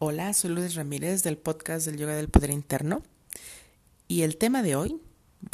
Hola, 0.00 0.32
soy 0.34 0.50
Luis 0.50 0.74
Ramírez 0.74 1.22
del 1.22 1.38
podcast 1.38 1.86
del 1.86 1.98
Yoga 1.98 2.16
del 2.16 2.28
Poder 2.28 2.50
Interno 2.50 3.04
y 4.08 4.22
el 4.22 4.36
tema 4.36 4.64
de 4.64 4.74
hoy 4.74 5.00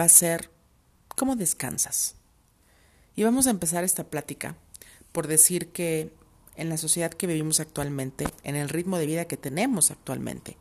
va 0.00 0.06
a 0.06 0.08
ser 0.08 0.50
¿cómo 1.14 1.36
descansas? 1.36 2.14
Y 3.14 3.22
vamos 3.22 3.46
a 3.46 3.50
empezar 3.50 3.84
esta 3.84 4.04
plática 4.04 4.56
por 5.12 5.26
decir 5.26 5.68
que 5.72 6.10
en 6.56 6.70
la 6.70 6.78
sociedad 6.78 7.12
que 7.12 7.26
vivimos 7.26 7.60
actualmente, 7.60 8.24
en 8.42 8.56
el 8.56 8.70
ritmo 8.70 8.96
de 8.96 9.04
vida 9.04 9.26
que 9.26 9.36
tenemos 9.36 9.90
actualmente, 9.90 10.56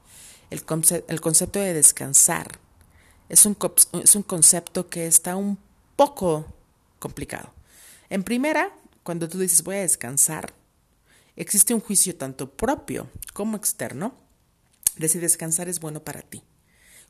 el, 0.50 0.62
el 1.08 1.22
concepto 1.22 1.60
de 1.60 1.74
descansar 1.74 2.60
es 3.30 3.46
un, 3.46 3.58
es 4.04 4.14
un 4.14 4.24
concepto 4.24 4.90
que 4.90 5.08
está 5.08 5.38
un 5.38 5.58
poco 5.96 6.54
complicado. 7.00 7.54
En 8.10 8.24
primera, 8.24 8.74
cuando 9.04 9.30
tú 9.30 9.40
dices 9.40 9.64
voy 9.64 9.78
a 9.78 9.82
descansar, 9.82 10.54
existe 11.40 11.74
un 11.74 11.80
juicio 11.80 12.18
tanto 12.18 12.52
propio 12.52 13.10
como 13.34 13.56
externo 13.56 14.14
de 14.98 15.08
si 15.08 15.20
descansar 15.20 15.70
es 15.70 15.80
bueno 15.80 16.04
para 16.04 16.22
ti. 16.22 16.44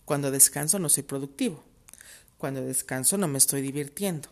Cuando 0.06 0.30
descanso 0.30 0.78
no 0.78 0.88
soy 0.88 1.04
productivo. 1.04 1.64
Cuando 2.38 2.62
descanso 2.62 3.18
no 3.18 3.28
me 3.28 3.40
estoy 3.40 3.62
divirtiendo. 3.62 4.30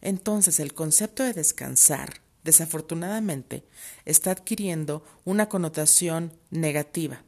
Entonces 0.00 0.58
el 0.58 0.72
concepto 0.72 1.22
de 1.22 1.34
descansar, 1.34 2.22
desafortunadamente, 2.44 3.64
está 4.06 4.30
adquiriendo 4.30 5.04
una 5.24 5.50
connotación 5.50 6.32
negativa. 6.50 7.22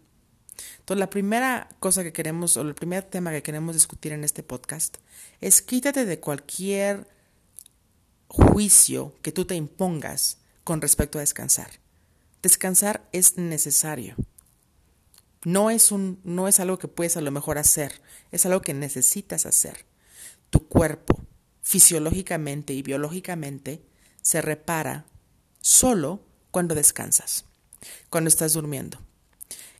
Entonces 0.79 1.01
la 1.01 1.11
primera 1.11 1.69
cosa 1.79 2.03
que 2.03 2.15
queremos, 2.15 2.57
o 2.57 2.63
el 2.63 2.75
primer 2.75 3.03
tema 3.05 3.33
que 3.33 3.43
queremos 3.43 3.75
discutir 3.75 4.13
en 4.13 4.25
este 4.25 4.43
podcast, 4.43 4.97
es 5.43 5.61
quítate 5.61 6.07
de 6.07 6.21
cualquier 6.21 7.07
juicio 8.29 9.15
que 9.21 9.31
tú 9.31 9.45
te 9.45 9.57
impongas 9.57 10.39
con 10.65 10.81
respecto 10.81 11.19
a 11.19 11.21
descansar. 11.21 11.69
Descansar 12.43 13.09
es 13.13 13.37
necesario. 13.37 14.15
No 15.45 15.71
es, 15.71 15.91
un, 15.91 16.21
no 16.23 16.47
es 16.47 16.61
algo 16.61 16.79
que 16.79 16.87
puedes 16.87 17.17
a 17.17 17.21
lo 17.21 17.33
mejor 17.33 17.59
hacer, 17.59 18.01
es 18.31 18.47
algo 18.47 18.63
que 18.63 18.75
necesitas 18.75 19.45
hacer. 19.45 19.87
Tu 20.51 20.69
cuerpo, 20.69 21.21
fisiológicamente 21.63 22.75
y 22.75 22.83
biológicamente, 22.83 23.83
se 24.23 24.41
repara 24.41 25.07
solo 25.61 26.21
cuando 26.51 26.75
descansas, 26.75 27.45
cuando 28.09 28.29
estás 28.29 28.53
durmiendo. 28.53 28.99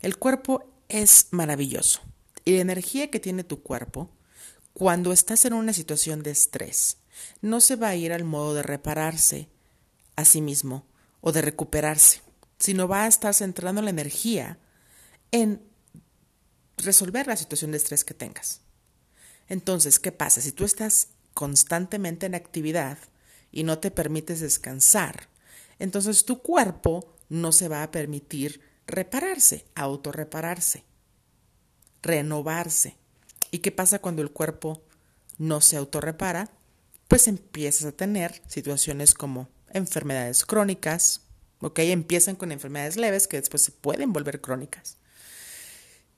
El 0.01 0.19
cuerpo 0.19 0.65
es 0.89 1.29
maravilloso 1.31 2.01
y 2.45 2.57
la 2.57 2.63
energía 2.63 3.11
que 3.11 3.21
tiene 3.21 3.45
tu 3.45 3.63
cuerpo 3.63 4.11
cuando 4.73 5.13
estás 5.13 5.45
en 5.45 5.53
una 5.53 5.73
situación 5.73 6.23
de 6.23 6.31
estrés 6.31 6.99
no 7.41 7.61
se 7.61 7.77
va 7.77 7.89
a 7.89 7.97
ir 7.97 8.13
al 8.13 8.25
modo 8.25 8.55
de 8.55 8.63
repararse 8.63 9.49
a 10.17 10.25
sí 10.25 10.41
mismo 10.41 10.87
o 11.21 11.33
de 11.33 11.43
recuperarse 11.43 12.23
sino 12.59 12.89
va 12.89 13.05
a 13.05 13.09
estar 13.09 13.35
centrando 13.35 13.83
la 13.83 13.91
energía 13.91 14.59
en 15.31 15.63
resolver 16.77 17.27
la 17.27 17.37
situación 17.37 17.71
de 17.71 17.77
estrés 17.77 18.05
que 18.05 18.15
tengas. 18.15 18.61
Entonces, 19.49 19.99
¿qué 19.99 20.13
pasa? 20.13 20.41
Si 20.41 20.53
tú 20.53 20.65
estás 20.65 21.09
constantemente 21.35 22.27
en 22.27 22.35
actividad 22.35 22.99
y 23.51 23.63
no 23.63 23.79
te 23.79 23.91
permites 23.91 24.41
descansar, 24.41 25.29
entonces 25.79 26.25
tu 26.25 26.43
cuerpo 26.43 27.15
no 27.29 27.53
se 27.53 27.69
va 27.69 27.83
a 27.83 27.91
permitir 27.91 28.61
repararse, 28.87 29.65
autorrepararse, 29.75 30.85
renovarse. 32.03 32.97
¿Y 33.51 33.59
qué 33.59 33.71
pasa 33.73 34.01
cuando 34.01 34.23
el 34.23 34.31
cuerpo 34.31 34.83
no 35.39 35.61
se 35.61 35.77
autorrepara? 35.77 36.51
Pues 37.07 37.29
empiezas 37.29 37.87
a 37.87 37.93
tener 37.93 38.43
situaciones 38.49 39.15
como 39.15 39.49
enfermedades 39.73 40.45
crónicas, 40.45 41.23
¿ok? 41.61 41.79
Empiezan 41.81 42.37
con 42.37 42.53
enfermedades 42.53 42.97
leves 42.97 43.29
que 43.29 43.39
después 43.39 43.63
se 43.63 43.73
pueden 43.73 44.13
volver 44.13 44.41
crónicas. 44.41 44.97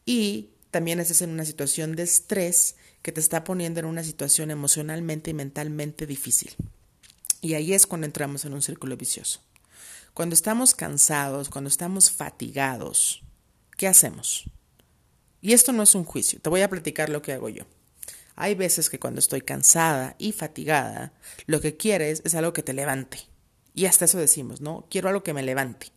Y 0.04 0.50
también 0.70 1.00
estás 1.00 1.22
en 1.22 1.30
una 1.30 1.44
situación 1.44 1.96
de 1.96 2.04
estrés 2.04 2.76
que 3.02 3.12
te 3.12 3.20
está 3.20 3.44
poniendo 3.44 3.80
en 3.80 3.86
una 3.86 4.04
situación 4.04 4.50
emocionalmente 4.50 5.30
y 5.30 5.34
mentalmente 5.34 6.06
difícil. 6.06 6.54
Y 7.40 7.54
ahí 7.54 7.72
es 7.72 7.86
cuando 7.86 8.06
entramos 8.06 8.44
en 8.44 8.52
un 8.52 8.62
círculo 8.62 8.96
vicioso. 8.96 9.40
Cuando 10.12 10.34
estamos 10.34 10.74
cansados, 10.74 11.48
cuando 11.48 11.68
estamos 11.68 12.10
fatigados, 12.10 13.22
¿qué 13.76 13.86
hacemos? 13.86 14.44
Y 15.40 15.52
esto 15.52 15.72
no 15.72 15.82
es 15.82 15.94
un 15.94 16.04
juicio, 16.04 16.40
te 16.40 16.50
voy 16.50 16.60
a 16.60 16.68
platicar 16.68 17.08
lo 17.08 17.22
que 17.22 17.32
hago 17.32 17.48
yo. 17.48 17.64
Hay 18.36 18.54
veces 18.54 18.90
que 18.90 18.98
cuando 18.98 19.20
estoy 19.20 19.40
cansada 19.40 20.16
y 20.18 20.32
fatigada, 20.32 21.12
lo 21.46 21.60
que 21.60 21.76
quieres 21.76 22.22
es 22.24 22.34
algo 22.34 22.52
que 22.52 22.62
te 22.62 22.72
levante. 22.72 23.29
Y 23.74 23.86
hasta 23.86 24.04
eso 24.04 24.18
decimos, 24.18 24.60
¿no? 24.60 24.86
Quiero 24.90 25.08
algo 25.08 25.22
que 25.22 25.34
me 25.34 25.42
levante. 25.42 25.92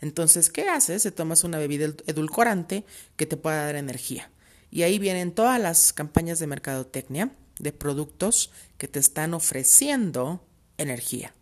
Entonces, 0.00 0.50
¿qué 0.50 0.68
haces? 0.68 1.02
Se 1.02 1.10
tomas 1.10 1.44
una 1.44 1.58
bebida 1.58 1.86
edulcorante 2.06 2.84
que 3.16 3.26
te 3.26 3.36
pueda 3.36 3.64
dar 3.64 3.76
energía. 3.76 4.30
Y 4.70 4.82
ahí 4.82 4.98
vienen 4.98 5.32
todas 5.32 5.60
las 5.60 5.92
campañas 5.92 6.38
de 6.38 6.46
mercadotecnia 6.46 7.32
de 7.58 7.72
productos 7.72 8.50
que 8.78 8.88
te 8.88 8.98
están 8.98 9.34
ofreciendo 9.34 10.44
energía. 10.76 11.34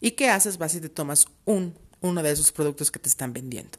¿Y 0.00 0.12
qué 0.12 0.28
haces? 0.30 0.58
Vas 0.58 0.74
y 0.74 0.80
te 0.80 0.88
tomas 0.88 1.26
un, 1.44 1.74
uno 2.00 2.22
de 2.22 2.30
esos 2.30 2.52
productos 2.52 2.90
que 2.90 2.98
te 2.98 3.08
están 3.08 3.32
vendiendo. 3.32 3.78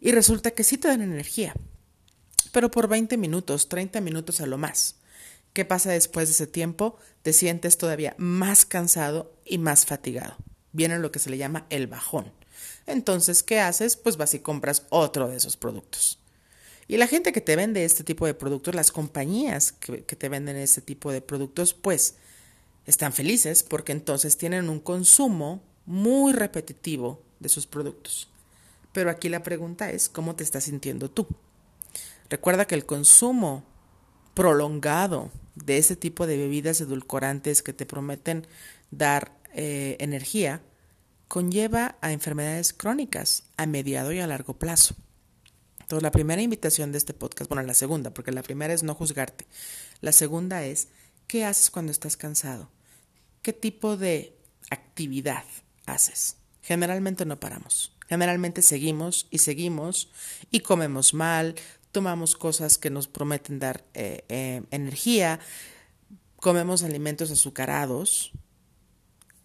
Y 0.00 0.12
resulta 0.12 0.50
que 0.50 0.64
sí 0.64 0.76
te 0.76 0.88
dan 0.88 1.00
energía, 1.00 1.54
pero 2.52 2.70
por 2.70 2.88
20 2.88 3.16
minutos, 3.16 3.68
30 3.68 4.00
minutos 4.00 4.40
a 4.40 4.46
lo 4.46 4.58
más. 4.58 4.96
¿Qué 5.54 5.64
pasa 5.64 5.92
después 5.92 6.28
de 6.28 6.32
ese 6.32 6.48
tiempo? 6.48 6.98
Te 7.22 7.32
sientes 7.32 7.78
todavía 7.78 8.16
más 8.18 8.66
cansado 8.66 9.32
y 9.44 9.58
más 9.58 9.86
fatigado. 9.86 10.36
Viene 10.72 10.98
lo 10.98 11.12
que 11.12 11.20
se 11.20 11.30
le 11.30 11.38
llama 11.38 11.66
el 11.70 11.86
bajón. 11.86 12.32
Entonces, 12.86 13.44
¿qué 13.44 13.60
haces? 13.60 13.96
Pues 13.96 14.16
vas 14.16 14.34
y 14.34 14.40
compras 14.40 14.82
otro 14.90 15.28
de 15.28 15.36
esos 15.36 15.56
productos. 15.56 16.18
Y 16.88 16.96
la 16.96 17.06
gente 17.06 17.32
que 17.32 17.40
te 17.40 17.54
vende 17.54 17.84
este 17.84 18.02
tipo 18.02 18.26
de 18.26 18.34
productos, 18.34 18.74
las 18.74 18.90
compañías 18.90 19.70
que, 19.70 20.02
te 20.02 20.28
venden 20.28 20.56
este 20.56 20.80
tipo 20.80 21.12
de 21.12 21.20
productos, 21.20 21.72
pues 21.72 22.16
están 22.84 23.12
felices 23.12 23.62
porque 23.62 23.92
entonces 23.92 24.36
tienen 24.36 24.68
un 24.68 24.80
consumo 24.80 25.62
muy 25.86 26.32
repetitivo 26.32 27.22
de 27.38 27.48
sus 27.48 27.68
productos. 27.68 28.28
Pero 28.92 29.08
aquí 29.08 29.28
la 29.28 29.44
pregunta 29.44 29.92
es, 29.92 30.08
¿cómo 30.08 30.34
te 30.34 30.42
estás 30.42 30.64
sintiendo 30.64 31.08
tú? 31.08 31.28
Recuerda 32.28 32.66
que 32.66 32.74
el 32.74 32.86
consumo 32.86 33.64
prolongado 34.34 35.30
de 35.54 35.78
ese 35.78 35.96
tipo 35.96 36.26
de 36.26 36.36
bebidas 36.36 36.80
edulcorantes 36.80 37.62
que 37.62 37.72
te 37.72 37.86
prometen 37.86 38.46
dar 38.90 39.38
eh, 39.52 39.96
energía 40.00 40.62
conlleva 41.28 41.96
a 42.00 42.12
enfermedades 42.12 42.72
crónicas 42.72 43.44
a 43.56 43.66
mediado 43.66 44.12
y 44.12 44.20
a 44.20 44.26
largo 44.26 44.58
plazo. 44.58 44.94
Entonces, 45.80 46.02
la 46.02 46.12
primera 46.12 46.42
invitación 46.42 46.92
de 46.92 46.98
este 46.98 47.12
podcast, 47.12 47.48
bueno, 47.48 47.62
la 47.62 47.74
segunda, 47.74 48.12
porque 48.12 48.32
la 48.32 48.42
primera 48.42 48.72
es 48.72 48.82
no 48.82 48.94
juzgarte. 48.94 49.46
La 50.00 50.12
segunda 50.12 50.64
es, 50.64 50.88
¿qué 51.26 51.44
haces 51.44 51.70
cuando 51.70 51.92
estás 51.92 52.16
cansado? 52.16 52.70
¿Qué 53.42 53.52
tipo 53.52 53.96
de 53.96 54.38
actividad 54.70 55.44
haces? 55.86 56.36
Generalmente 56.62 57.26
no 57.26 57.38
paramos. 57.38 57.94
Generalmente 58.08 58.62
seguimos 58.62 59.26
y 59.30 59.38
seguimos 59.38 60.10
y 60.50 60.60
comemos 60.60 61.14
mal, 61.14 61.54
tomamos 61.94 62.34
cosas 62.34 62.76
que 62.76 62.90
nos 62.90 63.06
prometen 63.06 63.60
dar 63.60 63.84
eh, 63.94 64.24
eh, 64.28 64.62
energía, 64.72 65.38
comemos 66.36 66.82
alimentos 66.82 67.30
azucarados, 67.30 68.32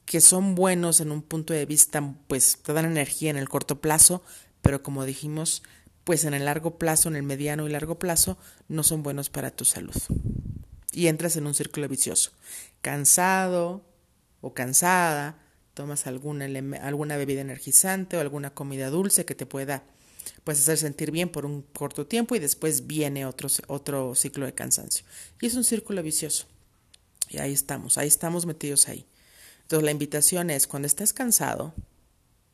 que 0.03 0.19
son 0.19 0.55
buenos 0.55 0.99
en 0.99 1.11
un 1.11 1.21
punto 1.21 1.53
de 1.53 1.67
vista, 1.67 2.15
pues 2.27 2.57
te 2.63 2.73
dan 2.73 2.85
energía 2.85 3.29
en 3.29 3.37
el 3.37 3.47
corto 3.47 3.79
plazo, 3.79 4.23
pero 4.63 4.81
como 4.81 5.05
dijimos, 5.05 5.61
pues 6.03 6.25
en 6.25 6.33
el 6.33 6.45
largo 6.45 6.79
plazo, 6.79 7.07
en 7.07 7.17
el 7.17 7.23
mediano 7.23 7.67
y 7.67 7.71
largo 7.71 7.99
plazo, 7.99 8.39
no 8.67 8.81
son 8.81 9.03
buenos 9.03 9.29
para 9.29 9.51
tu 9.51 9.63
salud. 9.63 9.95
Y 10.91 11.05
entras 11.05 11.37
en 11.37 11.45
un 11.45 11.53
círculo 11.53 11.87
vicioso. 11.87 12.31
Cansado 12.81 13.85
o 14.41 14.55
cansada, 14.55 15.37
tomas 15.75 16.07
alguna, 16.07 16.45
alguna 16.81 17.15
bebida 17.15 17.41
energizante 17.41 18.17
o 18.17 18.21
alguna 18.21 18.55
comida 18.55 18.89
dulce 18.89 19.23
que 19.25 19.35
te 19.35 19.45
pueda 19.45 19.83
pues 20.43 20.59
hacer 20.59 20.77
sentir 20.77 21.11
bien 21.11 21.29
por 21.29 21.45
un 21.45 21.61
corto 21.61 22.07
tiempo 22.07 22.35
y 22.35 22.39
después 22.39 22.87
viene 22.87 23.25
otro, 23.25 23.49
otro 23.67 24.15
ciclo 24.15 24.45
de 24.45 24.53
cansancio. 24.53 25.05
Y 25.41 25.47
es 25.47 25.55
un 25.55 25.63
círculo 25.63 26.01
vicioso. 26.03 26.45
Y 27.29 27.37
ahí 27.37 27.53
estamos, 27.53 27.97
ahí 27.97 28.07
estamos 28.07 28.45
metidos 28.45 28.87
ahí. 28.87 29.05
Entonces 29.61 29.85
la 29.85 29.91
invitación 29.91 30.49
es, 30.49 30.65
cuando 30.65 30.87
estés 30.87 31.13
cansado, 31.13 31.73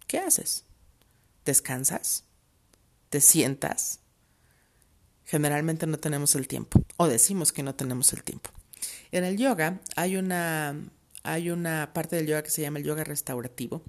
¿qué 0.07 0.19
haces? 0.19 0.65
¿Descansas? 1.45 2.25
¿Te 3.09 3.21
sientas? 3.21 3.99
Generalmente 5.23 5.87
no 5.87 5.97
tenemos 5.97 6.35
el 6.35 6.47
tiempo, 6.47 6.83
o 6.97 7.07
decimos 7.07 7.51
que 7.53 7.63
no 7.63 7.73
tenemos 7.73 8.11
el 8.13 8.23
tiempo. 8.23 8.51
En 9.11 9.23
el 9.23 9.37
yoga 9.37 9.79
hay 9.95 10.17
una, 10.17 10.75
hay 11.23 11.49
una 11.49 11.93
parte 11.93 12.17
del 12.17 12.27
yoga 12.27 12.43
que 12.43 12.51
se 12.51 12.61
llama 12.61 12.79
el 12.79 12.85
yoga 12.85 13.03
restaurativo, 13.03 13.81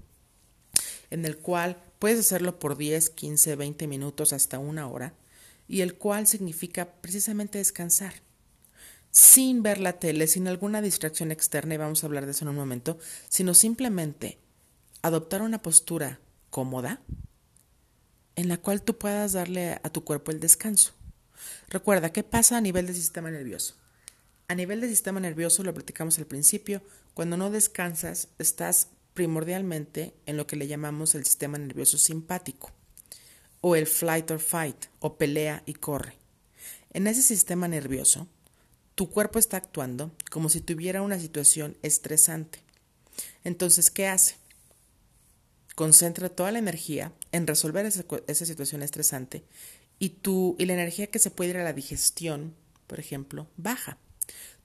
en 1.10 1.24
el 1.24 1.38
cual 1.38 1.82
puedes 1.98 2.20
hacerlo 2.20 2.58
por 2.58 2.76
10, 2.76 3.10
15, 3.10 3.56
20 3.56 3.86
minutos 3.86 4.32
hasta 4.32 4.58
una 4.58 4.88
hora, 4.88 5.14
y 5.68 5.80
el 5.80 5.96
cual 5.96 6.26
significa 6.26 6.92
precisamente 7.00 7.58
descansar, 7.58 8.14
sin 9.10 9.62
ver 9.62 9.78
la 9.78 9.94
tele, 9.98 10.26
sin 10.26 10.46
alguna 10.48 10.82
distracción 10.82 11.32
externa, 11.32 11.74
y 11.74 11.78
vamos 11.78 12.02
a 12.02 12.06
hablar 12.06 12.26
de 12.26 12.32
eso 12.32 12.44
en 12.44 12.50
un 12.50 12.56
momento, 12.56 12.98
sino 13.28 13.54
simplemente 13.54 14.38
adoptar 15.02 15.42
una 15.42 15.62
postura 15.62 16.20
cómoda, 16.50 17.00
en 18.36 18.48
la 18.48 18.58
cual 18.58 18.82
tú 18.82 18.98
puedas 18.98 19.32
darle 19.32 19.80
a 19.82 19.90
tu 19.90 20.04
cuerpo 20.04 20.30
el 20.30 20.40
descanso. 20.40 20.92
Recuerda, 21.68 22.12
¿qué 22.12 22.22
pasa 22.22 22.56
a 22.56 22.60
nivel 22.60 22.86
del 22.86 22.94
sistema 22.94 23.30
nervioso? 23.30 23.74
A 24.48 24.54
nivel 24.54 24.80
del 24.80 24.90
sistema 24.90 25.18
nervioso, 25.18 25.62
lo 25.64 25.74
platicamos 25.74 26.18
al 26.18 26.26
principio, 26.26 26.82
cuando 27.14 27.36
no 27.36 27.50
descansas, 27.50 28.28
estás 28.38 28.88
primordialmente 29.16 30.14
en 30.26 30.36
lo 30.36 30.46
que 30.46 30.54
le 30.54 30.68
llamamos 30.68 31.16
el 31.16 31.24
sistema 31.24 31.58
nervioso 31.58 31.98
simpático, 31.98 32.70
o 33.60 33.74
el 33.74 33.88
flight 33.88 34.30
or 34.30 34.38
fight, 34.38 34.76
o 35.00 35.16
pelea 35.16 35.64
y 35.66 35.74
corre. 35.74 36.14
En 36.92 37.08
ese 37.08 37.22
sistema 37.22 37.66
nervioso, 37.66 38.28
tu 38.94 39.10
cuerpo 39.10 39.40
está 39.40 39.56
actuando 39.56 40.12
como 40.30 40.48
si 40.48 40.60
tuviera 40.60 41.02
una 41.02 41.18
situación 41.18 41.76
estresante. 41.82 42.60
Entonces, 43.42 43.90
¿qué 43.90 44.06
hace? 44.06 44.36
Concentra 45.74 46.28
toda 46.28 46.52
la 46.52 46.58
energía 46.58 47.12
en 47.32 47.46
resolver 47.46 47.86
esa, 47.86 48.46
situación 48.46 48.82
estresante 48.82 49.44
y, 49.98 50.10
tu, 50.10 50.56
y 50.58 50.66
la 50.66 50.74
energía 50.74 51.08
que 51.08 51.18
se 51.18 51.30
puede 51.30 51.50
ir 51.50 51.56
a 51.56 51.64
la 51.64 51.72
digestión, 51.72 52.54
por 52.86 53.00
ejemplo, 53.00 53.48
baja. 53.56 53.98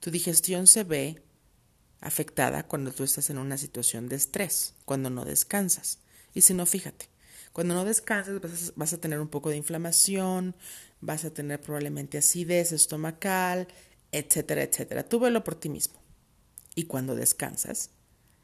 Tu 0.00 0.10
digestión 0.10 0.66
se 0.66 0.84
ve 0.84 1.22
afectada 2.02 2.66
cuando 2.66 2.92
tú 2.92 3.04
estás 3.04 3.30
en 3.30 3.38
una 3.38 3.56
situación 3.56 4.08
de 4.08 4.16
estrés, 4.16 4.74
cuando 4.84 5.08
no 5.08 5.24
descansas. 5.24 5.98
Y 6.34 6.42
si 6.42 6.52
no, 6.52 6.66
fíjate, 6.66 7.08
cuando 7.52 7.74
no 7.74 7.84
descansas 7.84 8.40
vas, 8.74 8.92
a 8.92 9.00
tener 9.00 9.20
un 9.20 9.28
poco 9.28 9.50
de 9.50 9.56
inflamación, 9.56 10.54
vas 11.00 11.24
a 11.24 11.30
tener 11.30 11.60
probablemente 11.60 12.18
acidez 12.18 12.72
estomacal, 12.72 13.68
etcétera, 14.10 14.62
etcétera. 14.62 15.08
Tú 15.08 15.20
velo 15.20 15.44
por 15.44 15.54
ti 15.54 15.68
mismo. 15.68 16.02
Y 16.74 16.84
cuando 16.84 17.14
descansas, 17.14 17.90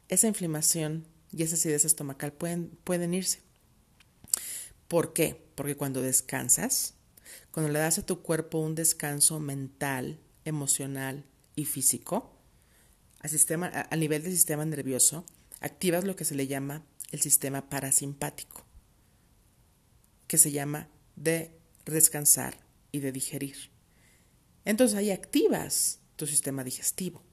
esa 0.07 0.27
inflamación 0.27 1.05
y 1.31 1.43
esa 1.43 1.55
acidez 1.55 1.85
estomacal 1.85 2.31
pueden, 2.31 2.69
pueden 2.83 3.13
irse. 3.13 3.41
¿Por 4.87 5.13
qué? 5.13 5.49
Porque 5.55 5.75
cuando 5.75 6.01
descansas, 6.01 6.93
cuando 7.51 7.71
le 7.71 7.79
das 7.79 7.97
a 7.97 8.05
tu 8.05 8.21
cuerpo 8.21 8.59
un 8.59 8.75
descanso 8.75 9.39
mental, 9.39 10.19
emocional 10.45 11.25
y 11.55 11.65
físico, 11.65 12.38
a, 13.19 13.27
sistema, 13.27 13.71
a 13.89 13.95
nivel 13.95 14.23
del 14.23 14.31
sistema 14.31 14.65
nervioso, 14.65 15.25
activas 15.59 16.03
lo 16.03 16.15
que 16.15 16.25
se 16.25 16.35
le 16.35 16.47
llama 16.47 16.85
el 17.11 17.21
sistema 17.21 17.69
parasimpático, 17.69 18.65
que 20.27 20.37
se 20.37 20.51
llama 20.51 20.89
de 21.15 21.51
descansar 21.85 22.57
y 22.91 22.99
de 22.99 23.11
digerir. 23.11 23.71
Entonces 24.65 24.97
ahí 24.97 25.11
activas 25.11 25.99
tu 26.15 26.27
sistema 26.27 26.63
digestivo. 26.63 27.23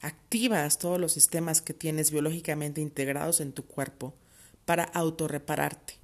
Activas 0.00 0.78
todos 0.78 1.00
los 1.00 1.12
sistemas 1.12 1.60
que 1.60 1.74
tienes 1.74 2.10
biológicamente 2.10 2.80
integrados 2.80 3.40
en 3.40 3.52
tu 3.52 3.66
cuerpo 3.66 4.14
para 4.64 4.84
autorrepararte, 4.84 5.98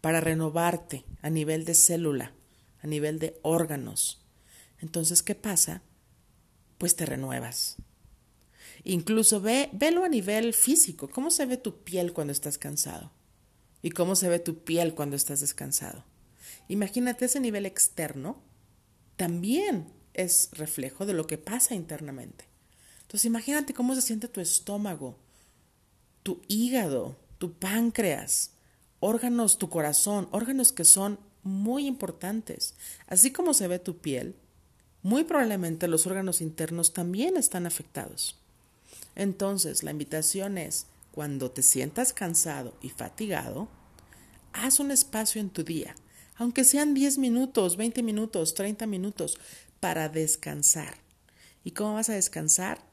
para 0.00 0.20
renovarte 0.20 1.04
a 1.22 1.30
nivel 1.30 1.64
de 1.64 1.74
célula, 1.74 2.32
a 2.82 2.86
nivel 2.86 3.18
de 3.18 3.38
órganos. 3.42 4.22
Entonces, 4.78 5.22
¿qué 5.22 5.34
pasa? 5.34 5.82
Pues 6.78 6.96
te 6.96 7.06
renuevas. 7.06 7.76
Incluso 8.84 9.40
ve, 9.40 9.70
velo 9.72 10.04
a 10.04 10.08
nivel 10.08 10.52
físico. 10.52 11.08
¿Cómo 11.08 11.30
se 11.30 11.46
ve 11.46 11.56
tu 11.56 11.82
piel 11.82 12.12
cuando 12.12 12.32
estás 12.32 12.58
cansado? 12.58 13.10
¿Y 13.82 13.90
cómo 13.90 14.14
se 14.14 14.28
ve 14.28 14.38
tu 14.38 14.62
piel 14.62 14.94
cuando 14.94 15.16
estás 15.16 15.40
descansado? 15.40 16.04
Imagínate 16.68 17.24
ese 17.24 17.40
nivel 17.40 17.66
externo 17.66 18.42
también 19.16 19.92
es 20.12 20.50
reflejo 20.52 21.06
de 21.06 21.12
lo 21.12 21.26
que 21.26 21.38
pasa 21.38 21.74
internamente. 21.74 22.44
Entonces 23.02 23.26
imagínate 23.26 23.74
cómo 23.74 23.94
se 23.94 24.02
siente 24.02 24.28
tu 24.28 24.40
estómago, 24.40 25.18
tu 26.22 26.42
hígado, 26.48 27.16
tu 27.38 27.52
páncreas, 27.52 28.52
órganos, 29.00 29.58
tu 29.58 29.68
corazón, 29.68 30.28
órganos 30.30 30.72
que 30.72 30.84
son 30.84 31.18
muy 31.42 31.86
importantes. 31.86 32.74
Así 33.06 33.30
como 33.30 33.54
se 33.54 33.68
ve 33.68 33.78
tu 33.78 33.98
piel, 33.98 34.36
muy 35.02 35.24
probablemente 35.24 35.88
los 35.88 36.06
órganos 36.06 36.40
internos 36.40 36.92
también 36.92 37.36
están 37.36 37.66
afectados. 37.66 38.40
Entonces, 39.14 39.82
la 39.82 39.90
invitación 39.90 40.58
es, 40.58 40.86
cuando 41.12 41.50
te 41.50 41.62
sientas 41.62 42.12
cansado 42.12 42.76
y 42.82 42.90
fatigado, 42.90 43.68
haz 44.52 44.80
un 44.80 44.90
espacio 44.90 45.40
en 45.40 45.50
tu 45.50 45.62
día 45.62 45.94
aunque 46.36 46.64
sean 46.64 46.94
10 46.94 47.18
minutos, 47.18 47.76
20 47.76 48.02
minutos, 48.02 48.54
30 48.54 48.86
minutos, 48.86 49.38
para 49.80 50.08
descansar. 50.08 50.96
¿Y 51.62 51.72
cómo 51.72 51.94
vas 51.94 52.08
a 52.08 52.14
descansar? 52.14 52.84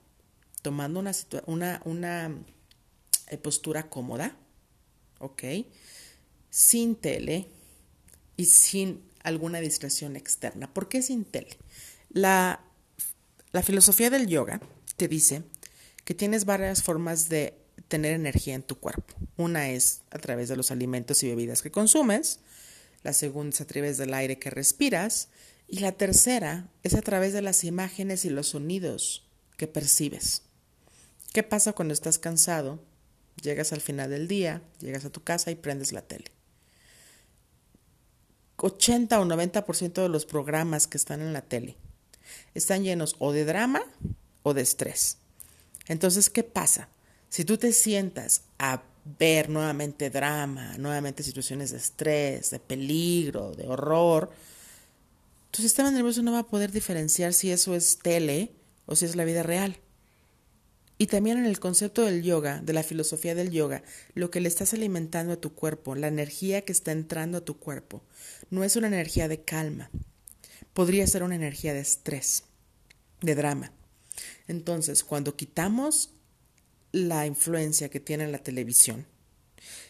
Tomando 0.62 1.00
una, 1.46 2.36
eh, 3.28 3.38
postura 3.38 3.90
cómoda, 3.90 4.36
¿ok? 5.20 5.44
Sin 6.50 6.96
tele 6.96 7.48
y 8.38 8.46
sin 8.46 9.02
alguna 9.24 9.60
distracción 9.60 10.16
externa. 10.16 10.72
¿Por 10.72 10.88
qué 10.88 11.02
sin 11.02 11.26
tele? 11.26 11.58
La 12.10 12.64
filosofía 13.64 14.10
del 14.10 14.28
yoga 14.28 14.62
te 14.98 15.08
dice 15.08 15.44
que 16.12 16.16
tienes 16.16 16.44
varias 16.44 16.84
formas 16.84 17.30
de 17.30 17.54
tener 17.88 18.12
energía 18.12 18.54
en 18.54 18.64
tu 18.64 18.78
cuerpo. 18.78 19.14
Una 19.38 19.70
es 19.70 20.02
a 20.12 20.20
través 20.20 20.50
de 20.50 20.58
los 20.58 20.70
alimentos 20.70 21.24
y 21.24 21.30
bebidas 21.30 21.62
que 21.62 21.72
consumes, 21.72 22.42
la 23.02 23.14
segunda 23.14 23.54
es 23.54 23.62
a 23.62 23.66
través 23.66 23.98
del 23.98 24.14
aire 24.14 24.38
que 24.38 24.50
respiras 24.50 25.30
y 25.70 25.80
la 25.80 25.94
tercera 25.94 26.68
es 26.84 26.96
a 26.96 27.02
través 27.02 27.32
de 27.32 27.42
las 27.42 27.64
imágenes 27.64 28.26
y 28.26 28.30
los 28.30 28.50
sonidos 28.50 29.26
que 29.56 29.68
percibes. 29.68 30.42
¿Qué 31.32 31.44
pasa 31.44 31.72
cuando 31.72 31.94
estás 31.94 32.20
cansado? 32.20 32.84
Llegas 33.42 33.72
al 33.72 33.80
final 33.80 34.10
del 34.10 34.28
día, 34.28 34.62
llegas 34.82 35.06
a 35.06 35.12
tu 35.12 35.24
casa 35.24 35.50
y 35.50 35.56
prendes 35.56 35.94
la 35.94 36.02
tele. 36.02 36.26
80 38.58 39.18
o 39.18 39.24
90% 39.24 39.94
de 39.94 40.10
los 40.10 40.26
programas 40.26 40.88
que 40.88 40.98
están 40.98 41.22
en 41.22 41.32
la 41.32 41.44
tele 41.44 41.78
están 42.54 42.84
llenos 42.84 43.16
o 43.20 43.32
de 43.32 43.46
drama 43.46 43.82
o 44.44 44.54
de 44.54 44.62
estrés. 44.62 45.21
Entonces, 45.88 46.30
¿qué 46.30 46.44
pasa? 46.44 46.90
Si 47.30 47.46
tú 47.46 47.58
te 47.58 47.74
sientas 47.74 48.44
a 48.60 48.84
ver 49.20 49.50
nuevamente 49.50 50.10
drama, 50.10 50.78
nuevamente 50.78 51.24
situaciones 51.24 51.72
de 51.72 51.78
estrés, 51.78 52.50
de 52.52 52.60
peligro, 52.60 53.52
de 53.52 53.68
horror, 53.68 54.32
tu 55.50 55.62
sistema 55.62 55.92
nervioso 55.92 56.22
no 56.22 56.34
va 56.34 56.40
a 56.40 56.48
poder 56.48 56.72
diferenciar 56.72 57.34
si 57.34 57.52
eso 57.52 57.76
es 57.76 58.00
tele 58.00 58.52
o 58.86 58.96
si 58.96 59.06
es 59.06 59.16
la 59.16 59.26
vida 59.26 59.44
real. 59.44 59.78
Y 60.98 61.08
también 61.08 61.40
en 61.40 61.46
el 61.46 61.60
concepto 61.60 62.04
del 62.04 62.22
yoga, 62.22 62.62
de 62.62 62.74
la 62.74 62.84
filosofía 62.84 63.34
del 63.34 63.50
yoga, 63.50 63.82
lo 64.14 64.30
que 64.30 64.40
le 64.40 64.48
estás 64.48 64.74
alimentando 64.74 65.34
a 65.34 65.42
tu 65.42 65.56
cuerpo, 65.56 65.96
la 65.96 66.08
energía 66.08 66.62
que 66.62 66.72
está 66.72 66.92
entrando 66.92 67.40
a 67.40 67.46
tu 67.46 67.58
cuerpo, 67.58 68.04
no 68.52 68.64
es 68.64 68.76
una 68.76 68.86
energía 68.88 69.28
de 69.28 69.42
calma, 69.42 69.90
podría 70.74 71.08
ser 71.08 71.24
una 71.24 71.36
energía 71.36 71.74
de 71.74 71.80
estrés, 71.80 72.44
de 73.22 73.34
drama. 73.34 73.74
Entonces, 74.48 75.04
cuando 75.04 75.36
quitamos 75.36 76.14
la 76.92 77.26
influencia 77.26 77.90
que 77.90 78.00
tiene 78.00 78.28
la 78.28 78.40
televisión. 78.40 79.06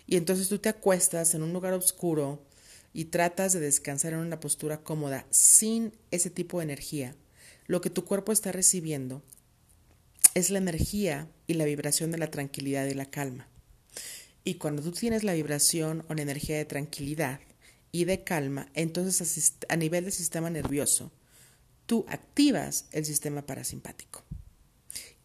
Y 0.06 0.18
entonces 0.18 0.50
tú 0.50 0.60
te 0.60 0.70
acuestas 0.70 1.34
en 1.34 1.44
un 1.44 1.54
lugar 1.54 1.74
oscuro 1.74 2.46
y 2.94 3.06
tratas 3.06 3.54
de 3.54 3.60
descansar 3.60 4.14
en 4.14 4.20
una 4.20 4.40
postura 4.40 4.84
cómoda 4.84 5.26
sin 5.30 5.94
ese 6.12 6.30
tipo 6.30 6.60
de 6.60 6.66
energía. 6.66 7.16
Lo 7.68 7.82
que 7.82 7.90
tu 7.90 8.06
cuerpo 8.06 8.32
está 8.32 8.52
recibiendo 8.52 9.24
es 10.34 10.50
la 10.50 10.60
energía 10.60 11.30
y 11.48 11.54
la 11.54 11.66
vibración 11.66 12.12
de 12.12 12.18
la 12.18 12.32
tranquilidad 12.32 12.86
y 12.86 12.94
la 12.94 13.10
calma. 13.10 13.48
Y 14.44 14.56
cuando 14.56 14.82
tú 14.82 14.92
tienes 14.92 15.24
la 15.24 15.34
vibración 15.34 16.04
o 16.10 16.14
la 16.14 16.22
energía 16.22 16.58
de 16.58 16.66
tranquilidad 16.66 17.40
y 17.92 18.06
de 18.06 18.24
calma, 18.24 18.70
entonces 18.74 19.56
a 19.70 19.76
nivel 19.76 20.06
del 20.06 20.14
sistema 20.14 20.50
nervioso, 20.50 21.12
tú 21.92 22.06
activas 22.08 22.86
el 22.94 23.04
sistema 23.04 23.46
parasimpático 23.46 24.24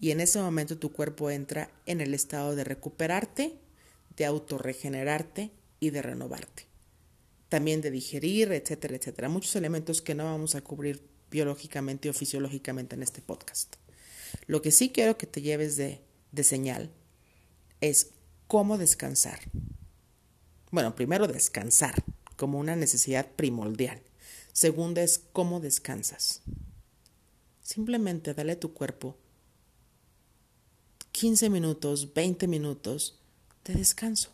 y 0.00 0.11
en 0.11 0.20
ese 0.20 0.40
momento 0.40 0.76
tu 0.76 0.90
cuerpo 0.90 1.30
entra 1.30 1.70
en 1.87 2.00
el 2.00 2.12
estado 2.12 2.56
de 2.56 2.64
recuperarte, 2.64 3.56
de 4.16 4.26
autorregenerarte 4.26 5.52
y 5.78 5.90
de 5.90 6.02
renovarte. 6.02 6.64
También 7.49 7.82
de 7.82 7.92
digerir, 7.92 8.50
etcétera, 8.50 8.96
etcétera. 8.96 9.28
Muchos 9.28 9.54
elementos 9.54 10.02
que 10.02 10.16
no 10.16 10.25
vamos 10.25 10.56
a 10.56 10.61
cubrir 10.61 11.06
biológicamente 11.30 12.11
o 12.11 12.12
fisiológicamente 12.12 12.96
en 12.96 13.04
este 13.04 13.23
podcast. 13.23 13.76
Lo 14.49 14.61
que 14.61 14.73
sí 14.73 14.90
quiero 14.90 15.16
que 15.16 15.28
te 15.28 15.42
lleves 15.42 15.76
de, 15.76 16.00
de 16.32 16.42
señal 16.42 16.90
es 17.80 18.11
cómo 18.49 18.76
descansar. 18.76 19.38
Bueno, 20.73 20.96
primero 20.96 21.28
descansar 21.28 22.02
como 22.35 22.58
una 22.58 22.75
necesidad 22.75 23.30
primordial. 23.37 24.02
Segunda 24.56 25.02
es 25.02 25.20
cómo 25.34 25.60
descansas. 25.60 26.40
Simplemente 27.60 28.32
dale 28.32 28.52
a 28.52 28.58
tu 28.58 28.72
cuerpo 28.72 29.14
15 31.12 31.50
minutos, 31.50 32.14
20 32.14 32.48
minutos 32.48 33.20
de 33.66 33.75
descanso, 33.75 34.30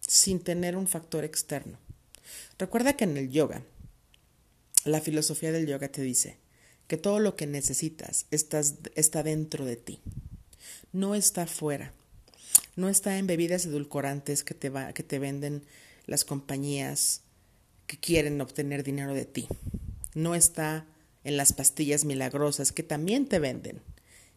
sin 0.00 0.40
tener 0.40 0.76
un 0.76 0.88
factor 0.88 1.22
externo. 1.22 1.78
Recuerda 2.58 2.96
que 2.96 3.04
en 3.04 3.16
el 3.18 3.30
yoga, 3.30 3.62
la 4.84 5.00
filosofía 5.00 5.52
del 5.52 5.68
yoga 5.68 5.86
te 5.86 6.02
dice 6.02 6.36
que 6.88 6.96
todo 6.96 7.20
lo 7.20 7.36
que 7.36 7.46
necesitas 7.46 8.26
está 8.32 9.22
dentro 9.22 9.64
de 9.64 9.76
ti, 9.76 10.00
no 10.90 11.14
está 11.14 11.42
afuera, 11.42 11.92
no 12.74 12.88
está 12.88 13.16
en 13.16 13.28
bebidas 13.28 13.64
edulcorantes 13.64 14.42
que 14.42 14.54
te, 14.54 14.70
va, 14.70 14.92
que 14.92 15.04
te 15.04 15.20
venden 15.20 15.62
las 16.06 16.24
compañías 16.24 17.20
quieren 17.96 18.40
obtener 18.40 18.82
dinero 18.82 19.14
de 19.14 19.24
ti. 19.24 19.48
No 20.14 20.34
está 20.34 20.86
en 21.24 21.36
las 21.36 21.52
pastillas 21.52 22.04
milagrosas 22.04 22.72
que 22.72 22.82
también 22.82 23.26
te 23.26 23.38
venden, 23.38 23.80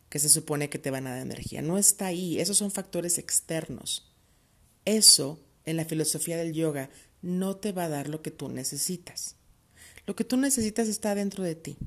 que 0.10 0.20
se 0.20 0.30
supone 0.30 0.70
que 0.70 0.80
te 0.80 0.92
van 0.92 1.08
a 1.08 1.12
dar 1.12 1.22
energía. 1.22 1.62
No 1.62 1.78
está 1.78 2.08
ahí. 2.08 2.40
Esos 2.40 2.58
son 2.58 2.72
factores 2.72 3.18
externos. 3.18 4.12
Eso, 4.86 5.40
en 5.66 5.78
la 5.78 5.86
filosofía 5.86 6.38
del 6.38 6.54
yoga, 6.54 6.90
no 7.22 7.58
te 7.58 7.72
va 7.72 7.86
a 7.86 7.90
dar 7.90 8.08
lo 8.08 8.22
que 8.22 8.32
tú 8.32 8.50
necesitas. 8.50 9.36
Lo 10.06 10.16
que 10.16 10.24
tú 10.24 10.38
necesitas 10.38 10.88
está 10.88 11.14
dentro 11.16 11.44
de 11.44 11.56
ti. 11.56 11.78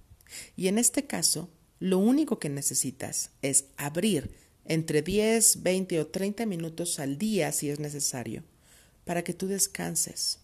Y 0.57 0.69
en 0.69 0.79
este 0.79 1.07
caso, 1.07 1.51
lo 1.79 1.99
único 1.99 2.39
que 2.39 2.51
necesitas 2.51 3.31
es 3.41 3.65
abrir 3.77 4.31
entre 4.67 5.03
10, 5.03 5.63
20 5.63 6.01
o 6.01 6.07
30 6.07 6.47
minutos 6.47 7.01
al 7.01 7.17
día, 7.19 7.51
si 7.53 7.71
es 7.71 7.81
necesario, 7.81 8.45
para 9.05 9.25
que 9.25 9.33
tú 9.33 9.49
descanses, 9.49 10.39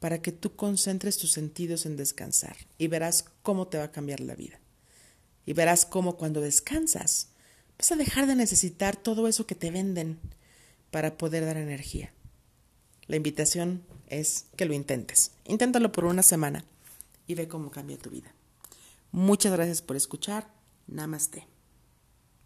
para 0.00 0.20
que 0.20 0.32
tú 0.32 0.54
concentres 0.56 1.18
tus 1.18 1.32
sentidos 1.32 1.86
en 1.86 1.96
descansar 1.96 2.56
y 2.78 2.88
verás 2.88 3.24
cómo 3.42 3.68
te 3.68 3.78
va 3.78 3.84
a 3.84 3.92
cambiar 3.92 4.20
la 4.20 4.34
vida. 4.34 4.60
Y 5.44 5.52
verás 5.52 5.86
cómo 5.86 6.16
cuando 6.16 6.40
descansas 6.40 7.28
vas 7.78 7.92
a 7.92 7.96
dejar 7.96 8.26
de 8.26 8.36
necesitar 8.36 8.96
todo 8.96 9.28
eso 9.28 9.46
que 9.46 9.54
te 9.54 9.70
venden 9.70 10.18
para 10.90 11.16
poder 11.16 11.44
dar 11.44 11.56
energía. 11.56 12.12
La 13.06 13.16
invitación 13.16 13.82
es 14.08 14.46
que 14.56 14.64
lo 14.64 14.74
intentes. 14.74 15.32
Inténtalo 15.44 15.92
por 15.92 16.04
una 16.04 16.22
semana 16.22 16.64
y 17.26 17.34
ve 17.34 17.48
cómo 17.48 17.70
cambia 17.70 17.98
tu 17.98 18.10
vida. 18.10 18.34
Muchas 19.12 19.52
gracias 19.52 19.82
por 19.82 19.96
escuchar. 19.96 20.48
Namaste. 20.86 21.55